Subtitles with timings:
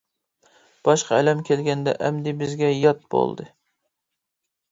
[0.87, 3.49] باشقا ئەلەم كەلگەندە، ئەمدى بىزگە يات بولدى.